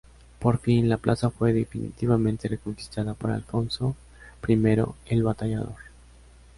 Por 0.39 0.57
fin, 0.57 0.89
la 0.89 0.97
plaza 0.97 1.29
fue 1.29 1.53
definitivamente 1.53 2.47
reconquistada 2.47 3.13
por 3.13 3.29
Alfonso 3.29 3.95
I 4.47 4.53
el 5.05 5.21
Batallador. 5.21 5.75